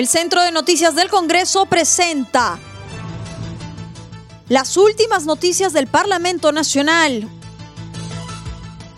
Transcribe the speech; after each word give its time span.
El 0.00 0.08
Centro 0.08 0.42
de 0.42 0.50
Noticias 0.50 0.94
del 0.94 1.10
Congreso 1.10 1.66
presenta 1.66 2.58
las 4.48 4.78
últimas 4.78 5.26
noticias 5.26 5.74
del 5.74 5.88
Parlamento 5.88 6.52
Nacional, 6.52 7.28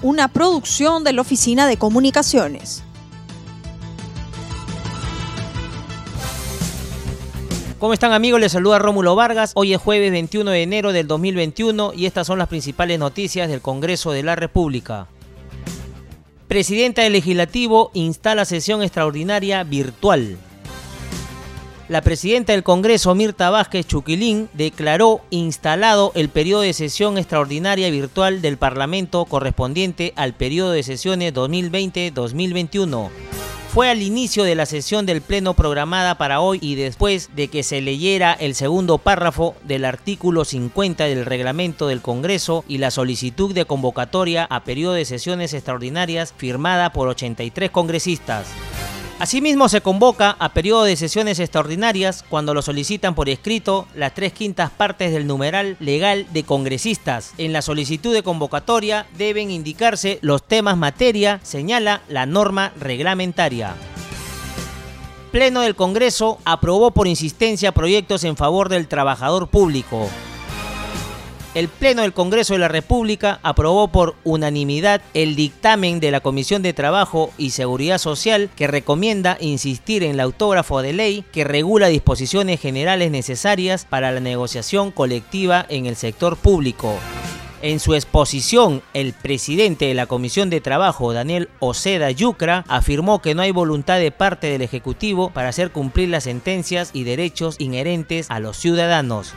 una 0.00 0.28
producción 0.28 1.02
de 1.02 1.12
la 1.12 1.22
Oficina 1.22 1.66
de 1.66 1.76
Comunicaciones. 1.76 2.84
¿Cómo 7.80 7.94
están 7.94 8.12
amigos? 8.12 8.38
Les 8.38 8.52
saluda 8.52 8.78
Rómulo 8.78 9.16
Vargas. 9.16 9.50
Hoy 9.56 9.74
es 9.74 9.80
jueves 9.80 10.12
21 10.12 10.52
de 10.52 10.62
enero 10.62 10.92
del 10.92 11.08
2021 11.08 11.94
y 11.96 12.06
estas 12.06 12.28
son 12.28 12.38
las 12.38 12.46
principales 12.46 13.00
noticias 13.00 13.48
del 13.48 13.60
Congreso 13.60 14.12
de 14.12 14.22
la 14.22 14.36
República. 14.36 15.08
Presidenta 16.46 17.02
del 17.02 17.14
Legislativo 17.14 17.90
instala 17.92 18.44
sesión 18.44 18.84
extraordinaria 18.84 19.64
virtual. 19.64 20.38
La 21.88 22.00
presidenta 22.00 22.52
del 22.52 22.62
Congreso, 22.62 23.14
Mirta 23.14 23.50
Vázquez 23.50 23.86
Chuquilín, 23.86 24.48
declaró 24.52 25.20
instalado 25.30 26.12
el 26.14 26.28
periodo 26.28 26.62
de 26.62 26.72
sesión 26.72 27.18
extraordinaria 27.18 27.90
virtual 27.90 28.40
del 28.40 28.56
Parlamento 28.56 29.24
correspondiente 29.24 30.12
al 30.16 30.32
periodo 30.32 30.72
de 30.72 30.82
sesiones 30.82 31.34
2020-2021 31.34 33.10
fue 33.72 33.88
al 33.88 34.02
inicio 34.02 34.44
de 34.44 34.54
la 34.54 34.66
sesión 34.66 35.06
del 35.06 35.22
Pleno 35.22 35.54
programada 35.54 36.18
para 36.18 36.40
hoy 36.40 36.58
y 36.60 36.74
después 36.74 37.30
de 37.34 37.48
que 37.48 37.62
se 37.62 37.80
leyera 37.80 38.34
el 38.34 38.54
segundo 38.54 38.98
párrafo 38.98 39.54
del 39.64 39.86
artículo 39.86 40.44
50 40.44 41.04
del 41.04 41.24
reglamento 41.24 41.86
del 41.86 42.02
Congreso 42.02 42.66
y 42.68 42.76
la 42.76 42.90
solicitud 42.90 43.54
de 43.54 43.64
convocatoria 43.64 44.44
a 44.44 44.64
periodo 44.64 44.92
de 44.92 45.06
sesiones 45.06 45.54
extraordinarias 45.54 46.34
firmada 46.36 46.92
por 46.92 47.08
83 47.08 47.70
congresistas. 47.70 48.46
Asimismo, 49.22 49.68
se 49.68 49.82
convoca 49.82 50.34
a 50.40 50.48
periodo 50.48 50.82
de 50.82 50.96
sesiones 50.96 51.38
extraordinarias 51.38 52.24
cuando 52.28 52.54
lo 52.54 52.60
solicitan 52.60 53.14
por 53.14 53.28
escrito 53.28 53.86
las 53.94 54.14
tres 54.14 54.32
quintas 54.32 54.72
partes 54.72 55.12
del 55.12 55.28
numeral 55.28 55.76
legal 55.78 56.26
de 56.32 56.42
congresistas. 56.42 57.32
En 57.38 57.52
la 57.52 57.62
solicitud 57.62 58.12
de 58.12 58.24
convocatoria 58.24 59.06
deben 59.16 59.52
indicarse 59.52 60.18
los 60.22 60.42
temas 60.42 60.76
materia, 60.76 61.38
señala 61.44 62.02
la 62.08 62.26
norma 62.26 62.72
reglamentaria. 62.80 63.76
Pleno 65.30 65.60
del 65.60 65.76
Congreso 65.76 66.38
aprobó 66.44 66.90
por 66.90 67.06
insistencia 67.06 67.70
proyectos 67.70 68.24
en 68.24 68.36
favor 68.36 68.68
del 68.68 68.88
trabajador 68.88 69.46
público 69.46 70.08
el 71.54 71.68
Pleno 71.68 72.02
del 72.02 72.14
Congreso 72.14 72.54
de 72.54 72.60
la 72.60 72.68
República 72.68 73.38
aprobó 73.42 73.88
por 73.88 74.14
unanimidad 74.24 75.02
el 75.12 75.36
dictamen 75.36 76.00
de 76.00 76.10
la 76.10 76.20
Comisión 76.20 76.62
de 76.62 76.72
Trabajo 76.72 77.30
y 77.36 77.50
Seguridad 77.50 77.98
Social 77.98 78.48
que 78.56 78.66
recomienda 78.66 79.36
insistir 79.38 80.02
en 80.02 80.12
el 80.12 80.20
autógrafo 80.20 80.80
de 80.80 80.94
ley 80.94 81.24
que 81.30 81.44
regula 81.44 81.88
disposiciones 81.88 82.60
generales 82.60 83.10
necesarias 83.10 83.84
para 83.84 84.12
la 84.12 84.20
negociación 84.20 84.90
colectiva 84.90 85.66
en 85.68 85.84
el 85.84 85.96
sector 85.96 86.36
público. 86.38 86.94
En 87.60 87.78
su 87.78 87.94
exposición, 87.94 88.82
el 88.92 89.12
presidente 89.12 89.84
de 89.84 89.94
la 89.94 90.06
Comisión 90.06 90.50
de 90.50 90.60
Trabajo, 90.60 91.12
Daniel 91.12 91.48
Oceda 91.60 92.10
Yucra, 92.10 92.64
afirmó 92.66 93.22
que 93.22 93.36
no 93.36 93.42
hay 93.42 93.52
voluntad 93.52 94.00
de 94.00 94.10
parte 94.10 94.48
del 94.48 94.62
Ejecutivo 94.62 95.30
para 95.30 95.50
hacer 95.50 95.70
cumplir 95.70 96.08
las 96.08 96.24
sentencias 96.24 96.90
y 96.92 97.04
derechos 97.04 97.54
inherentes 97.58 98.26
a 98.30 98.40
los 98.40 98.56
ciudadanos 98.56 99.34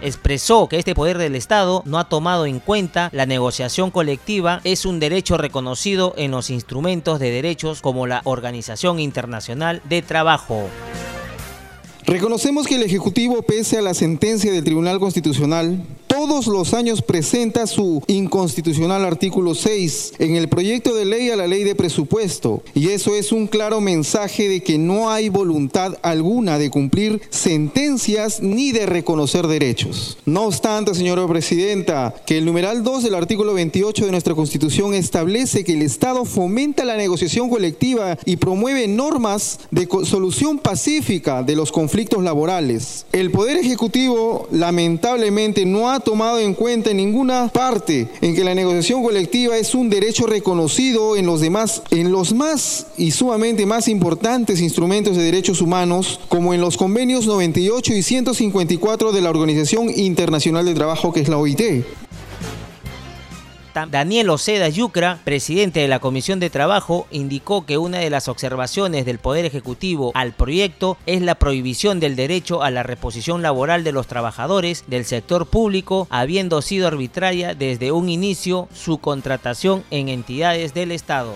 expresó 0.00 0.68
que 0.68 0.78
este 0.78 0.94
poder 0.94 1.18
del 1.18 1.36
Estado 1.36 1.82
no 1.84 1.98
ha 1.98 2.08
tomado 2.08 2.46
en 2.46 2.60
cuenta 2.60 3.10
la 3.12 3.26
negociación 3.26 3.90
colectiva, 3.90 4.60
es 4.64 4.86
un 4.86 5.00
derecho 5.00 5.36
reconocido 5.36 6.14
en 6.16 6.30
los 6.30 6.50
instrumentos 6.50 7.18
de 7.18 7.30
derechos 7.30 7.80
como 7.80 8.06
la 8.06 8.22
Organización 8.24 9.00
Internacional 9.00 9.82
de 9.88 10.02
Trabajo. 10.02 10.68
Reconocemos 12.06 12.66
que 12.66 12.76
el 12.76 12.84
Ejecutivo, 12.84 13.42
pese 13.42 13.78
a 13.78 13.82
la 13.82 13.92
sentencia 13.92 14.52
del 14.52 14.62
Tribunal 14.62 15.00
Constitucional, 15.00 15.84
todos 16.16 16.46
los 16.46 16.72
años 16.72 17.02
presenta 17.02 17.66
su 17.66 18.02
inconstitucional 18.06 19.04
artículo 19.04 19.54
6 19.54 20.14
en 20.18 20.34
el 20.36 20.48
proyecto 20.48 20.94
de 20.94 21.04
ley 21.04 21.28
a 21.28 21.36
la 21.36 21.46
ley 21.46 21.62
de 21.62 21.74
presupuesto. 21.74 22.62
Y 22.72 22.88
eso 22.88 23.14
es 23.14 23.32
un 23.32 23.46
claro 23.46 23.82
mensaje 23.82 24.48
de 24.48 24.62
que 24.62 24.78
no 24.78 25.10
hay 25.10 25.28
voluntad 25.28 25.98
alguna 26.00 26.58
de 26.58 26.70
cumplir 26.70 27.20
sentencias 27.28 28.40
ni 28.40 28.72
de 28.72 28.86
reconocer 28.86 29.46
derechos. 29.46 30.16
No 30.24 30.44
obstante, 30.44 30.94
señora 30.94 31.28
Presidenta, 31.28 32.14
que 32.24 32.38
el 32.38 32.46
numeral 32.46 32.82
2 32.82 33.02
del 33.02 33.14
artículo 33.14 33.52
28 33.52 34.06
de 34.06 34.10
nuestra 34.10 34.34
Constitución 34.34 34.94
establece 34.94 35.64
que 35.64 35.74
el 35.74 35.82
Estado 35.82 36.24
fomenta 36.24 36.86
la 36.86 36.96
negociación 36.96 37.50
colectiva 37.50 38.16
y 38.24 38.36
promueve 38.36 38.88
normas 38.88 39.60
de 39.70 39.86
solución 40.04 40.60
pacífica 40.60 41.42
de 41.42 41.56
los 41.56 41.72
conflictos 41.72 42.24
laborales. 42.24 43.04
El 43.12 43.30
Poder 43.30 43.58
Ejecutivo 43.58 44.48
lamentablemente 44.50 45.66
no 45.66 45.90
ha 45.90 46.05
tomado 46.06 46.38
en 46.38 46.54
cuenta 46.54 46.92
en 46.92 46.98
ninguna 46.98 47.48
parte 47.48 48.06
en 48.20 48.36
que 48.36 48.44
la 48.44 48.54
negociación 48.54 49.02
colectiva 49.02 49.58
es 49.58 49.74
un 49.74 49.90
derecho 49.90 50.28
reconocido 50.28 51.16
en 51.16 51.26
los 51.26 51.40
demás, 51.40 51.82
en 51.90 52.12
los 52.12 52.32
más 52.32 52.86
y 52.96 53.10
sumamente 53.10 53.66
más 53.66 53.88
importantes 53.88 54.60
instrumentos 54.60 55.16
de 55.16 55.24
derechos 55.24 55.60
humanos, 55.60 56.20
como 56.28 56.54
en 56.54 56.60
los 56.60 56.76
convenios 56.76 57.26
98 57.26 57.92
y 57.92 58.02
154 58.04 59.10
de 59.10 59.20
la 59.20 59.30
Organización 59.30 59.90
Internacional 59.90 60.64
de 60.64 60.74
Trabajo, 60.74 61.12
que 61.12 61.22
es 61.22 61.28
la 61.28 61.38
OIT. 61.38 61.84
Daniel 63.84 64.30
Oceda 64.30 64.70
Yucra, 64.70 65.18
presidente 65.24 65.80
de 65.80 65.88
la 65.88 65.98
Comisión 65.98 66.40
de 66.40 66.48
Trabajo, 66.48 67.06
indicó 67.10 67.66
que 67.66 67.76
una 67.76 67.98
de 67.98 68.08
las 68.08 68.28
observaciones 68.28 69.04
del 69.04 69.18
Poder 69.18 69.44
Ejecutivo 69.44 70.12
al 70.14 70.32
proyecto 70.32 70.96
es 71.04 71.20
la 71.20 71.34
prohibición 71.34 72.00
del 72.00 72.16
derecho 72.16 72.62
a 72.62 72.70
la 72.70 72.82
reposición 72.82 73.42
laboral 73.42 73.84
de 73.84 73.92
los 73.92 74.06
trabajadores 74.06 74.84
del 74.86 75.04
sector 75.04 75.46
público, 75.46 76.06
habiendo 76.08 76.62
sido 76.62 76.86
arbitraria 76.86 77.54
desde 77.54 77.92
un 77.92 78.08
inicio 78.08 78.68
su 78.72 78.96
contratación 78.98 79.84
en 79.90 80.08
entidades 80.08 80.72
del 80.72 80.92
Estado. 80.92 81.34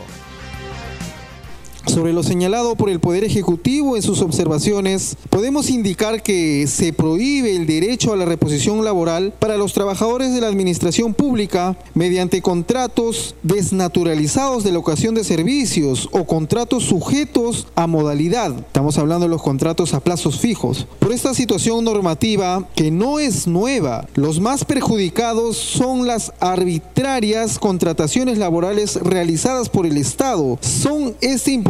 Sobre 1.87 2.13
lo 2.13 2.23
señalado 2.23 2.77
por 2.77 2.91
el 2.91 3.01
Poder 3.01 3.25
Ejecutivo 3.25 3.97
en 3.97 4.03
sus 4.03 4.21
observaciones, 4.21 5.17
podemos 5.31 5.71
indicar 5.71 6.23
que 6.23 6.67
se 6.67 6.93
prohíbe 6.93 7.57
el 7.57 7.67
derecho 7.67 8.13
a 8.13 8.17
la 8.17 8.27
reposición 8.27 8.85
laboral 8.85 9.33
para 9.39 9.57
los 9.57 9.73
trabajadores 9.73 10.35
de 10.35 10.43
la 10.43 10.49
administración 10.49 11.15
pública 11.15 11.77
mediante 11.95 12.43
contratos 12.43 13.35
desnaturalizados 13.43 14.63
de 14.63 14.73
la 14.73 14.79
ocasión 14.79 15.15
de 15.15 15.25
servicios 15.25 16.09
o 16.13 16.27
contratos 16.27 16.85
sujetos 16.85 17.67
a 17.75 17.87
modalidad. 17.87 18.57
Estamos 18.59 18.99
hablando 18.99 19.25
de 19.27 19.31
los 19.31 19.43
contratos 19.43 19.95
a 19.95 20.01
plazos 20.01 20.39
fijos. 20.39 20.87
Por 20.99 21.13
esta 21.13 21.35
situación 21.35 21.83
normativa 21.85 22.69
que 22.77 22.91
no 22.91 23.19
es 23.19 23.47
nueva, 23.47 24.07
los 24.15 24.39
más 24.39 24.65
perjudicados 24.65 25.57
son 25.57 26.07
las 26.07 26.33
arbitrarias 26.41 27.59
contrataciones 27.59 28.39
laborales 28.39 28.97
realizadas 28.97 29.69
por 29.71 29.87
el 29.87 29.97
Estado. 29.97 30.59
Son 30.61 31.17
este 31.21 31.51
importante 31.53 31.70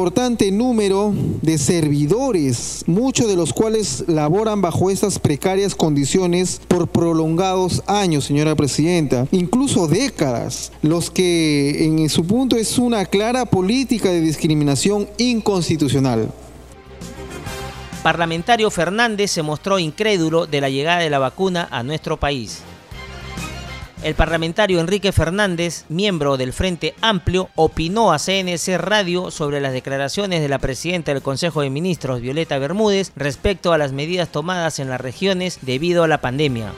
número 0.52 1.12
de 1.42 1.58
servidores, 1.58 2.84
muchos 2.86 3.28
de 3.28 3.36
los 3.36 3.52
cuales 3.52 4.04
laboran 4.06 4.62
bajo 4.62 4.90
estas 4.90 5.18
precarias 5.18 5.74
condiciones 5.74 6.60
por 6.68 6.88
prolongados 6.88 7.82
años, 7.86 8.24
señora 8.24 8.54
presidenta, 8.54 9.26
incluso 9.30 9.88
décadas, 9.88 10.72
los 10.82 11.10
que 11.10 11.84
en 11.84 12.08
su 12.08 12.24
punto 12.24 12.56
es 12.56 12.78
una 12.78 13.04
clara 13.04 13.44
política 13.44 14.10
de 14.10 14.20
discriminación 14.20 15.06
inconstitucional. 15.18 16.30
Parlamentario 18.02 18.70
Fernández 18.70 19.30
se 19.30 19.42
mostró 19.42 19.78
incrédulo 19.78 20.46
de 20.46 20.60
la 20.62 20.70
llegada 20.70 21.00
de 21.00 21.10
la 21.10 21.18
vacuna 21.18 21.68
a 21.70 21.82
nuestro 21.82 22.16
país. 22.16 22.62
El 24.02 24.14
parlamentario 24.14 24.80
Enrique 24.80 25.12
Fernández, 25.12 25.84
miembro 25.90 26.38
del 26.38 26.54
Frente 26.54 26.94
Amplio, 27.02 27.50
opinó 27.54 28.12
a 28.12 28.18
CNC 28.18 28.78
Radio 28.78 29.30
sobre 29.30 29.60
las 29.60 29.74
declaraciones 29.74 30.40
de 30.40 30.48
la 30.48 30.58
presidenta 30.58 31.12
del 31.12 31.22
Consejo 31.22 31.60
de 31.60 31.68
Ministros, 31.68 32.22
Violeta 32.22 32.58
Bermúdez, 32.58 33.12
respecto 33.14 33.74
a 33.74 33.78
las 33.78 33.92
medidas 33.92 34.30
tomadas 34.30 34.78
en 34.78 34.88
las 34.88 35.02
regiones 35.02 35.58
debido 35.60 36.02
a 36.02 36.08
la 36.08 36.22
pandemia. 36.22 36.72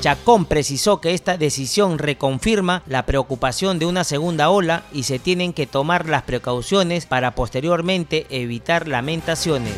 Chacón 0.00 0.46
precisó 0.46 1.00
que 1.00 1.14
esta 1.14 1.38
decisión 1.38 1.96
reconfirma 1.98 2.82
la 2.86 3.06
preocupación 3.06 3.78
de 3.78 3.86
una 3.86 4.02
segunda 4.02 4.50
ola 4.50 4.82
y 4.92 5.04
se 5.04 5.20
tienen 5.20 5.52
que 5.52 5.68
tomar 5.68 6.08
las 6.08 6.24
precauciones 6.24 7.06
para 7.06 7.36
posteriormente 7.36 8.26
evitar 8.30 8.88
lamentaciones. 8.88 9.74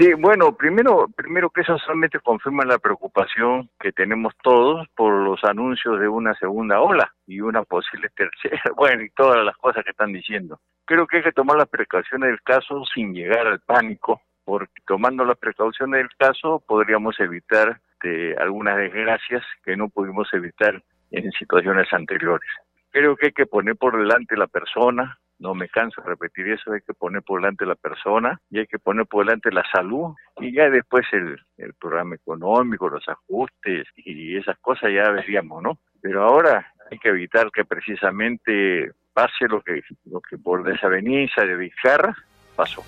Sí, 0.00 0.14
bueno, 0.14 0.56
primero, 0.56 1.08
primero 1.14 1.50
que 1.50 1.60
eso 1.60 1.76
solamente 1.76 2.20
confirma 2.20 2.64
la 2.64 2.78
preocupación 2.78 3.68
que 3.78 3.92
tenemos 3.92 4.32
todos 4.42 4.88
por 4.96 5.12
los 5.12 5.44
anuncios 5.44 6.00
de 6.00 6.08
una 6.08 6.32
segunda 6.36 6.80
ola 6.80 7.12
y 7.26 7.42
una 7.42 7.64
posible 7.64 8.08
tercera, 8.16 8.62
bueno, 8.78 9.02
y 9.02 9.10
todas 9.10 9.44
las 9.44 9.54
cosas 9.58 9.84
que 9.84 9.90
están 9.90 10.14
diciendo. 10.14 10.58
Creo 10.86 11.06
que 11.06 11.18
hay 11.18 11.22
que 11.22 11.32
tomar 11.32 11.58
las 11.58 11.68
precauciones 11.68 12.30
del 12.30 12.40
caso 12.40 12.82
sin 12.94 13.12
llegar 13.12 13.46
al 13.46 13.60
pánico, 13.60 14.22
porque 14.42 14.72
tomando 14.86 15.22
las 15.22 15.36
precauciones 15.36 15.98
del 15.98 16.16
caso 16.16 16.64
podríamos 16.66 17.20
evitar 17.20 17.78
de 18.02 18.34
algunas 18.40 18.78
desgracias 18.78 19.44
que 19.62 19.76
no 19.76 19.90
pudimos 19.90 20.32
evitar 20.32 20.82
en 21.10 21.30
situaciones 21.32 21.92
anteriores. 21.92 22.48
Creo 22.90 23.16
que 23.16 23.26
hay 23.26 23.32
que 23.32 23.46
poner 23.46 23.76
por 23.76 23.96
delante 23.96 24.36
la 24.36 24.48
persona, 24.48 25.18
no 25.38 25.54
me 25.54 25.68
canso 25.68 26.02
de 26.02 26.08
repetir 26.08 26.48
eso, 26.48 26.72
hay 26.72 26.80
que 26.80 26.92
poner 26.92 27.22
por 27.22 27.40
delante 27.40 27.64
la 27.64 27.76
persona 27.76 28.40
y 28.50 28.58
hay 28.58 28.66
que 28.66 28.78
poner 28.78 29.06
por 29.06 29.24
delante 29.24 29.50
la 29.52 29.64
salud 29.72 30.14
y 30.40 30.52
ya 30.54 30.68
después 30.68 31.06
el, 31.12 31.38
programa 31.80 32.16
económico, 32.16 32.88
los 32.88 33.08
ajustes 33.08 33.86
y 33.96 34.36
esas 34.36 34.58
cosas 34.58 34.90
ya 34.92 35.10
veríamos, 35.10 35.62
¿no? 35.62 35.78
Pero 36.02 36.24
ahora 36.24 36.72
hay 36.90 36.98
que 36.98 37.08
evitar 37.10 37.50
que 37.52 37.64
precisamente 37.64 38.90
pase 39.12 39.46
lo 39.48 39.62
que, 39.62 39.82
lo 40.04 40.20
que 40.20 40.36
por 40.36 40.64
desaveniza 40.64 41.42
de 41.42 41.56
Vizcarra 41.56 42.14
pasó. 42.56 42.82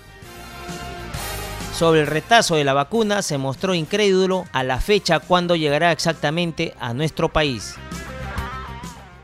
Sobre 1.71 2.01
el 2.01 2.07
retazo 2.07 2.55
de 2.55 2.63
la 2.63 2.73
vacuna 2.73 3.23
se 3.23 3.37
mostró 3.37 3.73
incrédulo 3.73 4.43
a 4.51 4.63
la 4.63 4.79
fecha 4.79 5.19
cuando 5.19 5.55
llegará 5.55 5.91
exactamente 5.91 6.73
a 6.79 6.93
nuestro 6.93 7.29
país. 7.29 7.79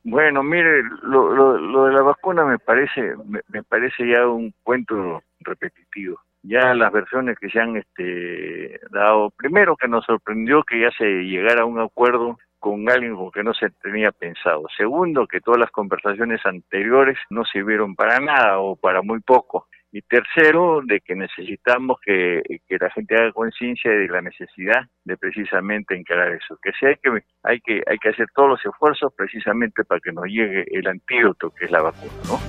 Bueno, 0.09 0.41
mire, 0.41 0.81
lo, 1.03 1.57
lo, 1.59 1.85
de 1.85 1.93
la 1.93 2.01
vacuna 2.01 2.43
me 2.43 2.57
parece 2.57 3.13
me, 3.25 3.63
parece 3.63 4.07
ya 4.07 4.27
un 4.27 4.51
cuento 4.63 5.21
repetitivo. 5.41 6.19
Ya 6.41 6.73
las 6.73 6.91
versiones 6.91 7.37
que 7.37 7.49
se 7.49 7.59
han 7.59 7.77
este, 7.77 8.79
dado, 8.89 9.29
primero 9.29 9.75
que 9.77 9.87
nos 9.87 10.05
sorprendió 10.05 10.63
que 10.63 10.79
ya 10.79 10.89
se 10.97 11.05
llegara 11.05 11.61
a 11.61 11.65
un 11.65 11.79
acuerdo 11.79 12.39
con 12.57 12.89
alguien 12.89 13.15
con 13.15 13.29
que 13.29 13.43
no 13.43 13.53
se 13.53 13.69
tenía 13.69 14.11
pensado. 14.11 14.63
Segundo, 14.75 15.27
que 15.27 15.41
todas 15.41 15.59
las 15.59 15.69
conversaciones 15.69 16.43
anteriores 16.43 17.17
no 17.29 17.45
sirvieron 17.45 17.95
para 17.95 18.19
nada 18.19 18.59
o 18.59 18.75
para 18.75 19.03
muy 19.03 19.19
poco. 19.19 19.67
Y 19.91 20.03
tercero, 20.03 20.81
de 20.85 21.01
que 21.01 21.15
necesitamos 21.15 21.97
que, 22.05 22.43
la 22.69 22.91
gente 22.91 23.15
haga 23.15 23.31
conciencia 23.31 23.89
de 23.89 24.07
la 24.07 24.21
necesidad 24.21 24.85
de 25.03 25.17
precisamente 25.17 25.95
encarar 25.95 26.31
eso. 26.31 26.59
Que 26.61 26.71
sí 26.79 26.85
hay 26.85 26.95
que, 27.01 27.09
hay 27.43 27.59
que, 27.59 27.81
hay 27.87 27.97
que 27.97 28.09
hacer 28.09 28.27
todos 28.35 28.49
los 28.49 28.65
esfuerzos 28.65 29.11
precisamente 29.15 29.83
para 29.83 29.99
que 29.99 30.11
nos 30.11 30.25
llegue 30.25 30.65
el 30.71 30.87
antídoto 30.87 31.49
que 31.49 31.65
es 31.65 31.71
la 31.71 31.81
vacuna, 31.81 32.11
¿no? 32.27 32.39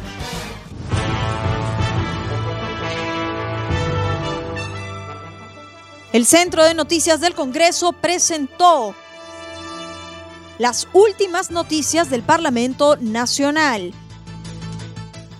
El 6.13 6.25
Centro 6.27 6.65
de 6.65 6.75
Noticias 6.75 7.21
del 7.21 7.35
Congreso 7.35 7.93
presentó 7.93 8.95
las 10.59 10.89
últimas 10.93 11.51
noticias 11.51 12.11
del 12.11 12.23
Parlamento 12.23 12.97
Nacional 12.97 13.95